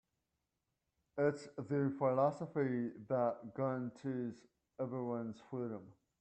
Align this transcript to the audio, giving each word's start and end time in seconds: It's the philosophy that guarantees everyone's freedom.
It's 1.19 1.45
the 1.59 1.93
philosophy 1.99 2.89
that 3.07 3.35
guarantees 3.55 4.47
everyone's 4.81 5.39
freedom. 5.51 5.85